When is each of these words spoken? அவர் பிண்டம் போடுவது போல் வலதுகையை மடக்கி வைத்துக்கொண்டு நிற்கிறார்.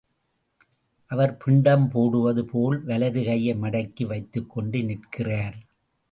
அவர் 1.11 1.37
பிண்டம் 1.37 1.89
போடுவது 1.89 2.45
போல் 2.45 2.85
வலதுகையை 2.85 3.53
மடக்கி 3.57 4.05
வைத்துக்கொண்டு 4.05 4.83
நிற்கிறார். 4.83 5.57